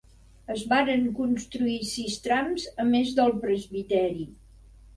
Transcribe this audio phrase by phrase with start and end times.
[0.53, 4.29] Es varen construir sis trams, a més del presbiteri.